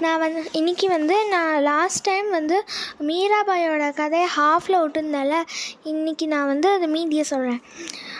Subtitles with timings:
[0.00, 2.56] நான் வந்து இன்றைக்கி வந்து நான் லாஸ்ட் டைம் வந்து
[3.00, 5.36] மீராபாயோட கதையை ஹாஃபில் விட்டுருந்தேன்ல
[5.84, 7.60] இன்றைக்கி நான் வந்து அது மீதியை சொல்கிறேன்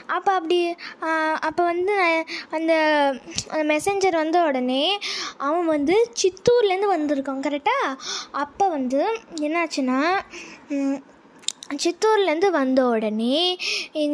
[0.06, 0.58] அப்போ அப்படி
[1.40, 2.74] அப்போ வந்து நான் அந்த
[3.64, 4.84] மெசஞ்சர் வந்த உடனே
[5.38, 7.97] அவன் வந்து சித்தூர்லேருந்து வந்திருக்கான் கரெக்டாக
[8.37, 9.03] அப்போ வந்து
[9.41, 10.01] என்னாச்சுன்னா
[11.83, 13.37] சித்தூர்லேருந்து வந்த உடனே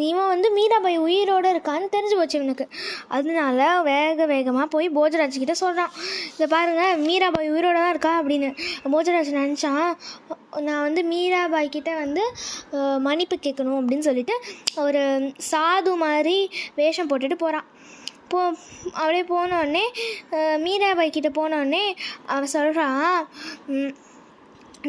[0.09, 2.67] இவன் வந்து மீராபாய் உயிரோடு இருக்கான்னு தெரிஞ்சு போச்சு இவனுக்கு.
[3.09, 5.93] அதனால வேக வேகமாக போய் போஜராஜ்கிட்ட சொல்கிறான்
[6.35, 8.51] இதை பாருங்கள் மீராபாய் உயிரோட தான் இருக்கா அப்படின்னு.
[8.95, 9.89] போஜராஜ் நினச்சான்
[10.69, 12.23] நான் வந்து மீராபாய் கிட்ட வந்து
[13.09, 14.37] மன்னிப்பு கேட்கணும் அப்படின்னு சொல்லிட்டு
[14.85, 15.03] ஒரு
[15.51, 16.37] சாது மாதிரி
[16.81, 17.69] வேஷம் போட்டுட்டு போகிறான்
[18.33, 18.41] போ
[18.99, 19.85] அப்படியே போனோடனே
[20.67, 21.85] மீராபாய் கிட்டே போனோடனே
[22.27, 23.27] அவன் சொல்கிறான்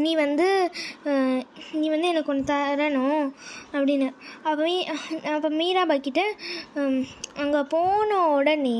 [0.04, 0.48] நீ வந்து
[1.80, 3.26] நீ வந்து எனக்கு ஒன்று தரணும்
[3.74, 4.08] அப்படின்னு.
[4.48, 4.76] அப்போ மீ
[5.36, 6.22] அப்போ மீராபா கிட்ட
[7.44, 8.78] அங்கே போன உடனே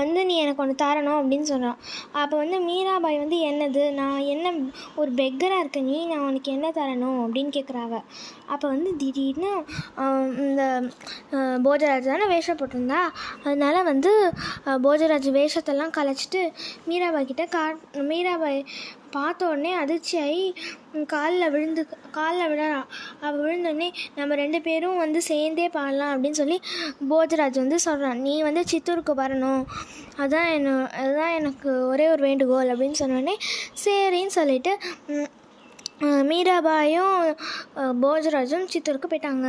[0.00, 1.78] வந்து நீ எனக்கு ஒன்று தரணும் அப்படின்னு சொல்கிறான்
[2.22, 3.82] அப்போ வந்து மீராபாய் வந்து என்னது?
[4.00, 4.52] நான் என்ன
[5.00, 8.00] ஒரு பெக்கராக இருக்க நீ நான் உனக்கு என்ன தரணும் அப்படின்னு கேட்குறாவ
[8.54, 9.52] அப்போ வந்து திடீர்னு
[10.46, 10.62] இந்த
[11.66, 13.00] போஜராஜ் தானே வேஷம் போட்டிருந்தா.
[13.44, 14.12] அதனால் வந்து
[14.86, 16.42] போஜராஜ் வேஷத்தெல்லாம் கலைச்சிட்டு
[16.90, 17.64] மீராபாய் கிட்ட கா
[18.10, 18.60] மீராபாய்
[19.16, 20.44] பார்த்த உடனே அதிர்ச்சியாகி
[21.06, 22.88] காலில் விழுந்து காலில் விழறான்
[23.20, 26.58] அவள் விழுந்தோடனே நம்ம ரெண்டு பேரும் வந்து சேர்ந்தே பாடலாம் அப்படின்னு சொல்லி
[27.10, 29.64] போஜராஜ் வந்து சொல்கிறான் நீ வந்து சித்தூருக்கு வரணும்.
[30.16, 33.36] அதுதான் என்ன அதுதான் எனக்கு ஒரே ஒரு வேண்டுகோள் அப்படின்னு சொன்னோடனே
[33.84, 34.72] சரின்னு சொல்லிட்டு
[36.00, 37.18] மீராபாயும்
[38.02, 39.48] போஜராஜும் சித்தூருக்கு போயிட்டாங்க.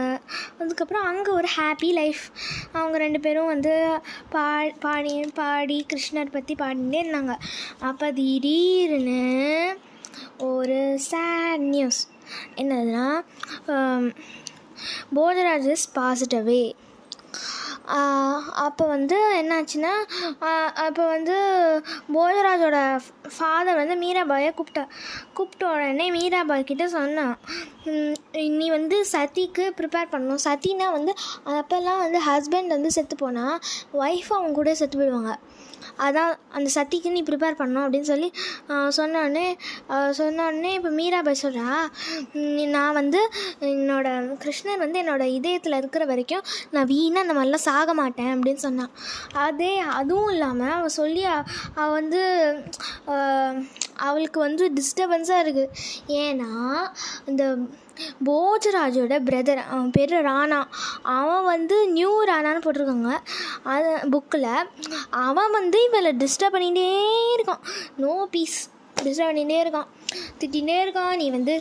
[0.60, 2.24] அதுக்கப்புறம் அங்கே ஒரு ஹாப்பி லைஃப்
[2.72, 3.74] அவங்க ரெண்டு பேரும் வந்து
[4.36, 4.46] பா
[4.86, 7.36] பாடி பாடி கிருஷ்ணர் பற்றி பாடிட்டே இருந்தாங்க.
[7.90, 9.22] அப்போ திடீர்னு
[10.52, 12.02] ஒரு சேட் நியூஸ்
[12.62, 13.08] என்னதுன்னா
[15.18, 16.64] போஜராஜ் இஸ் பாசிட்டவே
[18.66, 19.92] அப்போ வந்து என்னாச்சுன்னா
[20.86, 21.36] அப்போ வந்து
[22.16, 22.78] போஜராஜோட
[23.36, 24.84] ஃபாதர் வந்து மீராபாயை கூப்பிட்டா
[25.34, 27.36] கூப்பிட்ட உடனே மீராபாய் கிட்டே சொன்னான்
[28.60, 30.44] நீ வந்து சதிக்கு ப்ரிப்பேர் பண்ணணும்.
[30.48, 31.14] சதினா வந்து
[31.60, 33.58] அப்போல்லாம் வந்து ஹஸ்பண்ட் வந்து செத்து போனால்
[34.04, 35.34] ஒய்ஃப் அவங்க கூட செத்து போயிடுவாங்க.
[36.00, 38.30] அதான் அந்த சத்திக்கு நீ ப்ரிப்பேர் பண்ணணும் அப்படின்னு சொல்லி
[38.98, 39.48] சொன்னோடனே
[40.12, 41.70] சொன்னோடனே இப்போ மீராபாய் சொல்கிறா
[42.72, 43.22] நான் வந்து
[43.68, 44.08] என்னோட
[44.44, 48.94] கிருஷ்ணர் வந்து என்னோட இதயத்தில் இருக்கிற வரைக்கும் நான் வீணாக அந்த மாதிரிலாம் சாக மாட்டேன் அப்படின்னு சொன்னான்
[49.40, 51.24] அதே அதுவும் இல்லாமல் அவள் சொல்லி
[51.76, 52.22] அவள் வந்து
[54.02, 55.74] அவளுக்கு வந்து டிஸ்டர்பன்ஸாக இருக்குது
[56.20, 56.52] ஏன்னா
[57.28, 57.44] இந்த
[58.28, 60.60] போஜராஜோட பிரதர் அவன் பேர் ராணா.
[61.18, 63.12] அவன் வந்து நியூ ராணான்னு போட்டிருக்காங்க.
[63.74, 64.50] அது புக்கில்
[65.26, 66.90] அவன் வந்து இவளை டிஸ்டர்ப் பண்ணிகிட்டே
[67.36, 67.64] இருக்கான்.
[68.04, 68.58] நோ பீஸ்
[68.98, 69.90] டிஸ்டர்ப் பண்ணிகிட்டே இருக்கான்.
[70.40, 71.16] திட்டிகிட்டே இருக்கான்.
[71.22, 71.56] நீ வந்து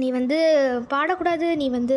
[0.00, 0.36] நீ வந்து
[0.92, 1.48] பாடக்கூடாது.
[1.60, 1.96] நீ வந்து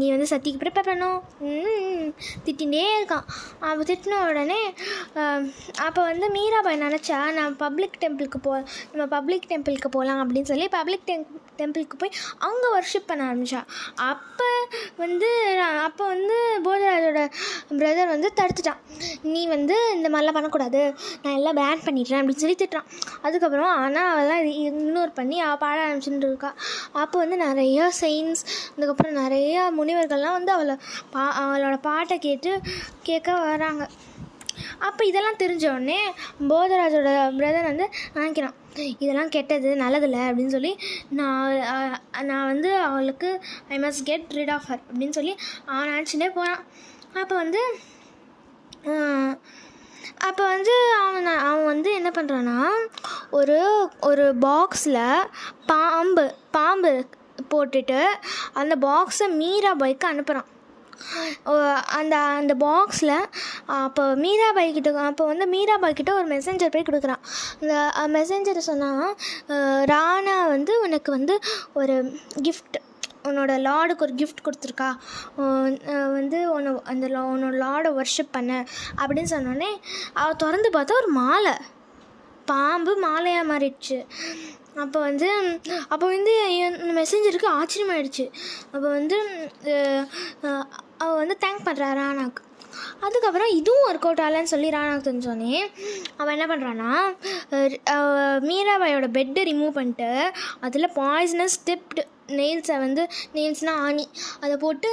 [0.00, 2.10] நீ வந்து சத்திக்கு ப்ரிப்பேர் பண்ணும் ம்,
[2.44, 3.24] திட்டிகிட்டே இருக்கான்.
[3.60, 4.60] அவன் திட்டின உடனே
[5.86, 8.52] அப்போ வந்து மீராபாய் நினச்சா நான் பப்ளிக் டெம்பிளுக்கு போ
[8.92, 11.26] நம்ம பப்ளிக் டெம்பிளுக்கு போகலாம் அப்படின்னு சொல்லி பப்ளிக் டெம்
[11.60, 12.16] டெம்பிளுக்கு போய்
[12.48, 13.62] அங்கே ஒர்ஷிப் பண்ண ஆரம்பித்தா
[14.12, 14.48] அப்போ
[15.02, 15.28] வந்து
[15.86, 17.20] அப்போ வந்து போஜராஜோட
[17.78, 18.80] பிரதர் வந்து தடுத்துட்டான்.
[19.32, 20.80] நீ வந்து இந்த மாதிரிலாம் பண்ணக்கூடாது.
[21.22, 22.88] நான் எல்லாம் பேன் பண்ணிடுறேன் அப்படின்னு சொல்லி திட்டுறான்.
[23.26, 26.50] அதுக்கப்புறம் ஆனால் அவெல்லாம் இக்னோர் பண்ணி அவள் பாட ஆரம்பிச்சுட்டு இருக்கா.
[27.02, 28.42] அப்போ வந்து நிறைய செயின்ஸ்
[28.74, 30.76] அதுக்கப்புறம் நிறைய முனிவர்கள்லாம் வந்து அவளை
[31.14, 32.52] பா அவளோட பாட்டை கேட்டு
[33.08, 33.84] கேட்க வராங்க.
[34.88, 36.00] அப்போ இதெல்லாம் தெரிஞ்ச உடனே
[36.50, 38.56] போதராஜோட பிரதர் வந்து நினைக்கிறான்
[38.98, 40.72] இதெல்லாம் கெட்டது நல்லதில்லை அப்படின்னு சொல்லி
[41.10, 41.58] நான்
[42.24, 43.30] நான் வந்து அவளுக்கு
[43.68, 45.34] I must get rid of her அப்படின்னு சொல்லி
[45.66, 46.62] அவன் நினச்சிட்டே போகிறான்
[47.14, 47.62] அப்போ வந்து
[50.18, 52.58] அப்போ வந்து அவன் அவன் வந்து என்ன பண்ணுறான்னா
[53.30, 53.58] ஒரு
[54.00, 55.02] ஒரு பாக்ஸில்
[55.66, 56.92] பாம்பு பாம்பு
[57.54, 58.00] போட்டுட்டு
[58.52, 60.50] அந்த பாக்ஸை மீரா பைக்கு அனுப்புகிறான்
[61.92, 63.16] அந்த அந்த பாக்ஸில்
[63.66, 67.20] அப்போ மீராபாய் கிட்ட அப்போ வந்து மீராபாய் கிட்ட ஒரு மெசஞ்சர் போய் கொடுக்குறான்.
[67.60, 69.16] இந்த மெசஞ்சர் சொன்னால்
[69.84, 71.38] ராணா வந்து உனக்கு வந்து
[71.74, 72.84] ஒரு கிஃப்ட்
[73.24, 74.92] உன்னோட லார்டுக்கு ஒரு கிஃப்ட் கொடுத்துருக்கா.
[76.12, 78.64] வந்து உன்னை அந்த லா- உன்னோட லார்டை ஒர்ஷிப் பண்ண.
[78.96, 79.76] அப்படின்னு சொன்னோடனே
[80.12, 81.52] அவள் திறந்து பார்த்தா ஒரு மாலை.
[82.44, 84.06] பாம்பு மாலையாக மாறிடுச்சு.
[84.76, 88.30] அப்போ வந்து அப்போ வந்து மெசேஞ்சருக்கு ஆச்சரியமாயிடுச்சு.
[88.64, 89.18] அப்போ வந்து
[90.98, 92.45] அவள் வந்து தேங்க் பண்ணுறா ராணாக்கு.
[93.06, 95.66] அதுக்கப்புறம் இதுவும் ஒர்க் அவுட் ஆகலன்னு சொல்லி ராணாக்கு சொன்னேன்.
[96.16, 96.92] அவன் என்ன பண்ணுறான்னா
[98.50, 100.10] மீராபாயோட பெட்டை ரிமூவ் பண்ணிட்டு
[100.60, 102.04] அதில் பாய்சனஸ் டிப்டு
[102.38, 103.02] நெயில்ஸை வந்து
[103.34, 104.06] நெயில்ஸ்னால் ஆணி
[104.40, 104.90] அதை போட்டு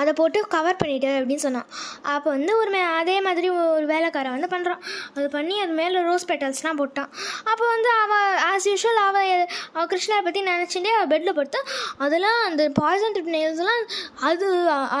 [0.00, 1.68] அதை போட்டு கவர் பண்ணிவிடு அப்படின்னு சொன்னான்.
[2.14, 4.82] அப்போ வந்து ஒரு மே அதே மாதிரி ஒரு வேலைக்காரன் வந்து பண்ணுறான்
[5.16, 7.10] அது பண்ணி அது மேலே ரோஸ் பெட்டல்ஸ்லாம் போட்டான்.
[7.50, 9.30] அப்போ வந்து அவள் ஆஸ் யூஷுவல் அவள்
[9.76, 11.62] அவள் கிருஷ்ணரை பற்றி நினச்சிட்டே அவள் பெட்டில் படுத்தா
[12.06, 13.84] அதெல்லாம் அந்த பாய்சன் ட்ரிப் நெயில்ஸ்லாம்
[14.30, 14.48] அது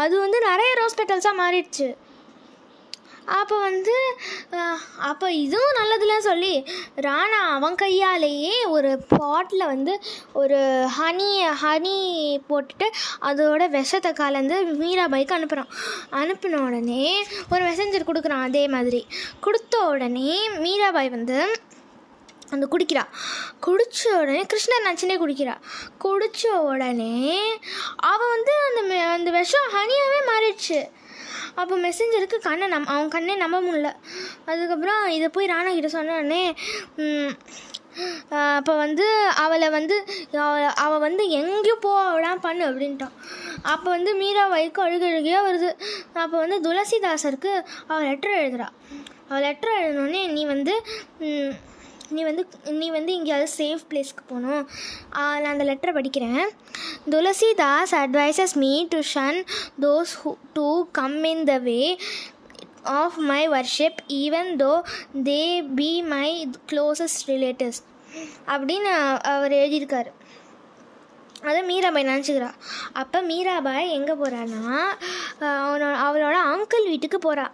[0.02, 1.88] அது வந்து நிறைய ரோஸ் பெட்டல்ஸாக மாறிடுச்சு.
[3.26, 4.16] அப்போ வந்து
[4.98, 6.64] அப்போ இதுவும் நல்லதுல சொல்லி
[6.96, 10.00] ராணா அவன் கையாலேயே ஒரு பாட்டில் வந்து
[10.32, 11.30] ஒரு ஹனி
[11.62, 11.96] ஹனி
[12.48, 12.88] போட்டுட்டு
[13.22, 15.72] அதோட விஷத்தை கலந்து மீராபாய்க்கு அனுப்புகிறான்
[16.10, 19.06] அனுப்பின உடனே ஒரு மெசஞ்சர் கொடுக்குறான் அதே மாதிரி.
[19.40, 21.62] கொடுத்த உடனே மீராபாய் வந்து
[22.50, 23.04] அந்த குடிக்கிறா.
[23.60, 25.54] குடித்த உடனே கிருஷ்ணர் நச்சினே குடிக்கிறா.
[25.98, 27.58] குடித்த உடனே
[27.96, 30.90] அவள் வந்து அந்த அந்த விஷம் ஹனியாகவே மாறிடுச்சு.
[31.60, 33.90] அப்போ மெசஞ்சருக்கு கண்ணை நம் அவன் கண்ணே நம்ப முடில
[34.50, 36.20] அதுக்கப்புறம் இதை போய் ராணா கிட்ட சொன்ன
[38.58, 39.04] அப்போ வந்து
[39.42, 39.96] அவளை வந்து
[40.84, 43.14] அவள் வந்து எங்கேயும் போகலாம் பண்ணு அப்படின்ட்டான்.
[43.72, 45.70] அப்போ வந்து மீரா வைக்கு அழுகழுகையாக வருது.
[46.22, 47.52] அப்போ வந்து துளசிதாசருக்கு
[47.90, 48.68] அவள் லெட்டர் எழுதுறா.
[49.28, 50.74] அவள் லெட்டர் எழுதினோடனே நீ வந்து
[52.08, 54.68] நீ வந்து நீ வந்து எங்கேயாவது சேஃப் பிளேஸ்க்கு போகணும்.
[55.12, 56.44] நான் அந்த லெட்டரை படிக்கிறேன்.
[57.10, 59.40] Tulsidas advises me to shun
[59.80, 61.98] those who to come in the way
[62.82, 64.72] of my worship even though
[65.30, 67.82] they be my closest relatives
[68.46, 68.90] அப்படின்னு
[69.34, 70.10] அவர் எழுதியிருக்காரு.
[71.50, 72.50] அதை மீராபாய் நினச்சிக்கிறா.
[73.00, 74.62] அப்போ மீராபாய் எங்கே போகிறான்னா
[75.64, 77.46] அவனோட அவளோட அங்கிள் வீட்டுக்கு போகிறா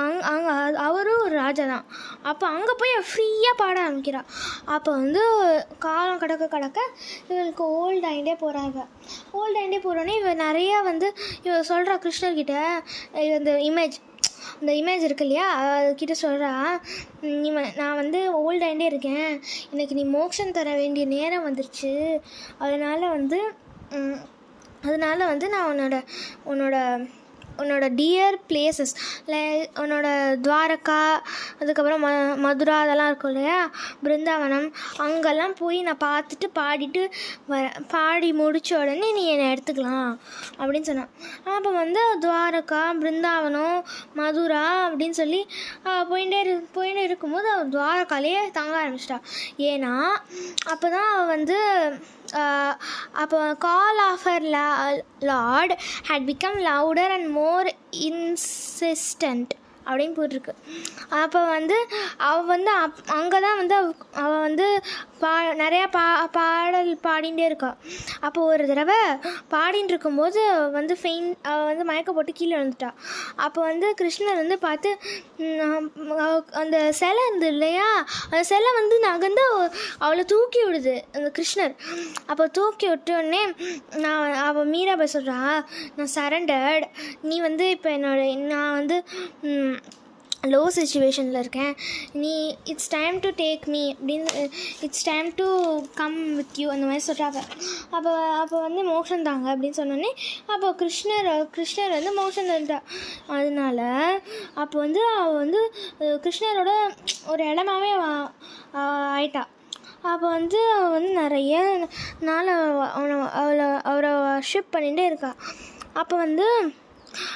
[0.00, 0.52] அங் அங்கே
[0.86, 1.86] அவரும் ஒரு ராஜா தான்.
[2.30, 4.22] அப்போ அங்கே போய் ஃப்ரீயாக பாட ஆரம்பிக்கிறா.
[4.76, 5.22] அப்போ வந்து
[5.86, 6.78] காலம் கடக்க கடக்க
[7.32, 8.78] இவளுக்கு ஓல்ட் ஆகிட்டே போகிறாங்க
[9.38, 11.08] ஓல்ட் ஆகிட்டே போகிறோன்னே இவ நிறையா வந்து
[11.46, 12.56] இவ சொல்கிறா கிருஷ்ணர்கிட்ட
[13.38, 13.98] இந்த இமேஜ்
[14.60, 15.46] இந்த இமேஜ் இருக்கு இல்லையா?
[15.76, 16.50] அதுக்கிட்ட சொல்கிறா
[17.42, 19.30] நீ நான் வந்து ஓல்ட் ஆகிட்டே இருக்கேன்.
[19.72, 21.92] எனக்கு நீ மோக்ஷன் தர வேண்டிய நேரம் வந்துருச்சு.
[22.58, 23.38] அதனால் வந்து
[23.92, 24.18] அதனால்
[24.88, 25.96] அதனால வந்து நான் உன்னோட
[26.50, 26.76] உன்னோட
[27.62, 28.92] உன்னோட டியர் பிளேசஸ்
[29.82, 30.06] உன்னோட
[30.46, 31.00] துவாரகா
[31.60, 32.10] அதுக்கப்புறம் ம
[32.44, 33.58] மதுரா அதெல்லாம் இருக்கும் இல்லையா?
[34.04, 34.68] பிருந்தாவனம்
[35.04, 37.02] அங்கெல்லாம் போய் நான் பார்த்துட்டு பாடிட்டு
[37.52, 37.64] வர
[37.94, 40.12] பாடி முடிச்ச உடனே நீ என்னை எடுத்துக்கலாம்
[40.60, 41.12] அப்படின்னு சொன்னான்.
[41.56, 43.78] அப்போ வந்து துவாரகா பிருந்தாவனம்
[44.20, 45.40] மதுரா அப்படின்னு சொல்லி
[46.10, 49.18] போயிட்டே இரு போயிட்டே இருக்கும்போது அவள் துவாரகாலேயே தங்க ஆரம்பிச்சிட்டா.
[49.70, 49.92] ஏன்னா
[50.72, 51.58] அப்போ தான் அவள் வந்து
[53.12, 54.42] அப்போ call of her
[55.18, 55.72] Lord
[56.08, 59.48] had become louder and more insistent
[59.86, 60.54] அப்படின்னு போட்டிருக்கு.
[61.10, 64.82] அப்போ வந்து அவள் வந்து அப் அங்கே தான் வந்து அவ- அவள் வந்து
[65.22, 65.30] பா
[65.62, 66.04] நிறையா பா
[66.36, 67.70] பாடல் பாடிகிட்டே இருக்கா.
[68.26, 68.98] அப்போ ஒரு தடவை
[69.54, 70.40] பாடின்னு இருக்கும்போது
[70.76, 72.90] வந்து ஃபெயின் அவள் வந்து மயக்க போட்டு கீழே விழுந்துட்டா.
[73.46, 74.90] அப்போ வந்து கிருஷ்ணர் வந்து பார்த்து
[76.62, 77.88] அந்த சிலை இருந்தது இல்லையா?
[78.30, 79.44] அந்த சிலை வந்து நகர்ந்து
[80.04, 80.96] அவளை தூக்கி விடுது.
[81.16, 81.74] அந்த கிருஷ்ணர்.
[82.30, 83.42] அப்போ தூக்கி விட்டோடனே
[84.04, 85.38] நான் அவள் மீராபாய் சொல்கிறா
[85.96, 86.86] நான் சரண்டர்ட்
[87.30, 88.20] நீ வந்து இப்போ என்னோட
[88.52, 88.98] நான் வந்து
[90.52, 91.72] லோ சுச்சுவேஷனில் இருக்கேன்.
[92.22, 92.32] நீ
[92.72, 94.44] it's time to take me அப்படின்னு
[94.86, 95.46] it's time to
[96.00, 97.40] come with you அந்த மாதிரி சொல்கிறாங்க
[97.96, 100.12] அப்போ அப்போ வந்து மோஷன் தாங்க அப்படின்னு சொன்னோடனே
[100.54, 102.80] அப்போ கிருஷ்ணர் கிருஷ்ணர் வந்து மோஷன் தந்துட்டா.
[103.36, 103.80] அதனால
[104.62, 105.62] அப்போ வந்து அவள் வந்து
[106.26, 106.72] கிருஷ்ணரோட
[107.32, 107.92] ஒரு இடமாவே
[109.16, 109.44] ஆயிட்டா.
[110.10, 111.56] அப்போ வந்து அவள் வந்து நிறைய
[112.28, 112.50] நாள்
[112.98, 114.12] அவனை அவளை அவரை
[114.50, 115.32] ஷிப் பண்ணிகிட்டே இருக்கா.
[116.00, 116.46] அப்போ வந்து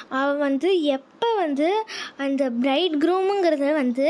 [0.09, 1.69] அவள் வந்து எப்போ வந்து
[2.17, 4.07] அந்த பிரைட் க்ரூமுங்கிறது வந்து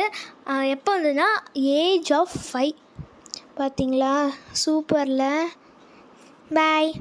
[0.76, 1.30] எப்போ வந்துன்னா
[1.80, 2.76] ஏஜ் ஆஃப் ஃபைவ்
[3.58, 4.14] பார்த்தீங்களா
[4.66, 5.30] சூப்பரில்
[6.52, 6.92] பாய்